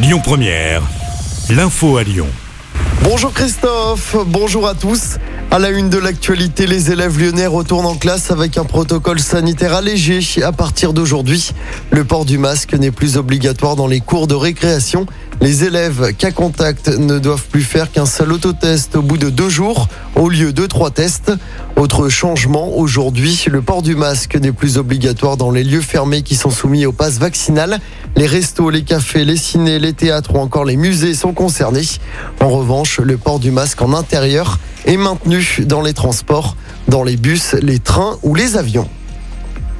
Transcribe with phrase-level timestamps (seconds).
[0.00, 0.82] Lyon Première,
[1.50, 2.28] l'info à Lyon.
[3.02, 5.16] Bonjour Christophe, bonjour à tous.
[5.50, 9.74] À la une de l'actualité, les élèves lyonnais retournent en classe avec un protocole sanitaire
[9.74, 11.50] allégé à partir d'aujourd'hui.
[11.90, 15.06] Le port du masque n'est plus obligatoire dans les cours de récréation.
[15.40, 19.48] Les élèves cas contact ne doivent plus faire qu'un seul autotest au bout de deux
[19.48, 21.32] jours au lieu de trois tests.
[21.76, 26.34] Autre changement, aujourd'hui, le port du masque n'est plus obligatoire dans les lieux fermés qui
[26.34, 27.78] sont soumis au pass vaccinal.
[28.16, 31.86] Les restos, les cafés, les cinés, les théâtres ou encore les musées sont concernés.
[32.40, 36.56] En revanche, le port du masque en intérieur est maintenu dans les transports,
[36.88, 38.88] dans les bus, les trains ou les avions.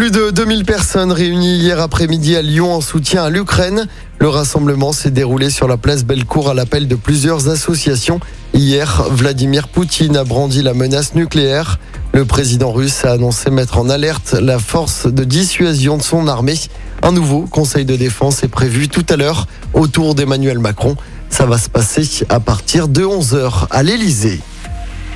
[0.00, 3.86] Plus de 2000 personnes réunies hier après-midi à Lyon en soutien à l'Ukraine.
[4.18, 8.18] Le rassemblement s'est déroulé sur la place Bellecour à l'appel de plusieurs associations.
[8.54, 11.78] Hier, Vladimir Poutine a brandi la menace nucléaire.
[12.14, 16.58] Le président russe a annoncé mettre en alerte la force de dissuasion de son armée.
[17.02, 20.96] Un nouveau conseil de défense est prévu tout à l'heure autour d'Emmanuel Macron.
[21.28, 24.40] Ça va se passer à partir de 11h à l'Elysée.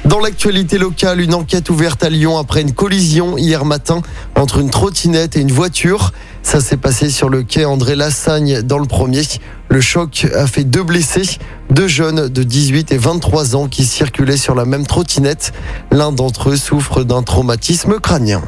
[0.05, 4.03] Dans l'actualité locale, une enquête ouverte à Lyon après une collision hier matin
[4.35, 6.13] entre une trottinette et une voiture.
[6.43, 9.23] Ça s'est passé sur le quai André Lassagne dans le premier.
[9.71, 11.39] Le choc a fait deux blessés,
[11.71, 15.55] deux jeunes de 18 et 23 ans qui circulaient sur la même trottinette.
[15.91, 18.43] L'un d'entre eux souffre d'un traumatisme crânien.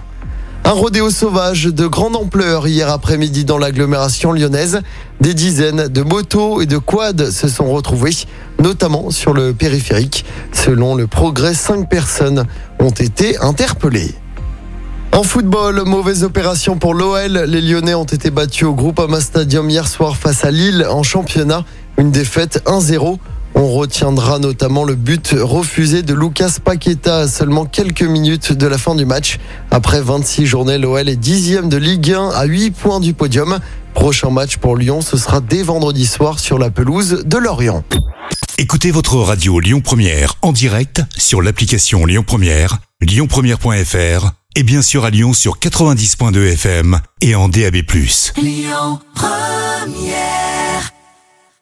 [0.67, 4.81] Un rodéo sauvage de grande ampleur hier après-midi dans l'agglomération lyonnaise.
[5.21, 8.27] Des dizaines de motos et de quads se sont retrouvés,
[8.61, 10.25] notamment sur le périphérique.
[10.51, 12.47] Selon le progrès, cinq personnes
[12.81, 14.13] ont été interpellées.
[15.13, 17.45] En football, mauvaise opération pour l'OL.
[17.47, 21.65] Les Lyonnais ont été battus au Groupama Stadium hier soir face à Lille en championnat.
[21.97, 23.19] Une défaite 1-0.
[23.59, 28.77] On retiendra notamment le but refusé de Lucas Paqueta à seulement quelques minutes de la
[28.77, 29.39] fin du match.
[29.71, 33.59] Après 26 journées, l'OL est dixième de Ligue 1 à 8 points du podium.
[33.95, 37.83] Prochain match pour Lyon, ce sera dès vendredi soir sur la pelouse de Lorient.
[38.59, 45.07] Écoutez votre radio Lyon Première en direct sur l'application Lyon Première, lyonpremière.fr et bien sûr
[45.07, 47.77] à Lyon sur 90.2 FM et en DAB+.
[48.37, 50.56] Lyon Première